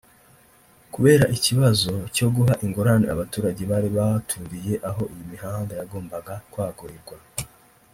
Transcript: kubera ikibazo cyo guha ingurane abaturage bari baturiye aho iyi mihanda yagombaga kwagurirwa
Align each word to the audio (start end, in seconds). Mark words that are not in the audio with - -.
kubera 0.93 1.25
ikibazo 1.37 1.93
cyo 2.15 2.27
guha 2.35 2.53
ingurane 2.65 3.05
abaturage 3.13 3.61
bari 3.71 3.89
baturiye 3.97 4.73
aho 4.89 5.01
iyi 5.13 5.23
mihanda 5.31 5.73
yagombaga 5.79 6.33
kwagurirwa 6.51 7.17